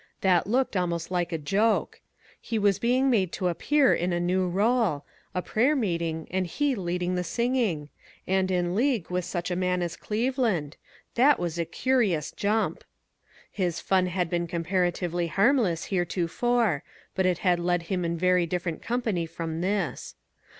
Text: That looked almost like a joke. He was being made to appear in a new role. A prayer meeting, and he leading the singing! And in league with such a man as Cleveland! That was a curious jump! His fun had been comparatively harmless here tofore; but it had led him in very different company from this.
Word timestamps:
That 0.21 0.47
looked 0.47 0.75
almost 0.75 1.11
like 1.11 1.31
a 1.31 1.37
joke. 1.37 2.01
He 2.41 2.57
was 2.57 2.79
being 2.79 3.11
made 3.11 3.31
to 3.33 3.49
appear 3.49 3.93
in 3.93 4.11
a 4.11 4.19
new 4.19 4.47
role. 4.49 5.05
A 5.35 5.43
prayer 5.43 5.75
meeting, 5.75 6.27
and 6.31 6.47
he 6.47 6.73
leading 6.73 7.13
the 7.13 7.23
singing! 7.23 7.89
And 8.25 8.49
in 8.49 8.73
league 8.73 9.11
with 9.11 9.25
such 9.25 9.51
a 9.51 9.55
man 9.55 9.83
as 9.83 9.95
Cleveland! 9.95 10.75
That 11.13 11.37
was 11.37 11.59
a 11.59 11.65
curious 11.65 12.31
jump! 12.31 12.83
His 13.51 13.79
fun 13.79 14.07
had 14.07 14.27
been 14.27 14.47
comparatively 14.47 15.27
harmless 15.27 15.83
here 15.83 16.03
tofore; 16.03 16.81
but 17.13 17.27
it 17.27 17.37
had 17.45 17.59
led 17.59 17.83
him 17.83 18.03
in 18.03 18.17
very 18.17 18.47
different 18.47 18.81
company 18.81 19.27
from 19.27 19.61
this. 19.61 20.15